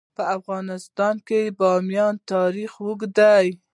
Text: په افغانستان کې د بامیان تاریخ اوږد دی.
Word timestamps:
په 0.15 0.23
افغانستان 0.37 1.15
کې 1.27 1.41
د 1.47 1.55
بامیان 1.59 2.15
تاریخ 2.31 2.71
اوږد 2.85 3.11
دی. 3.19 3.47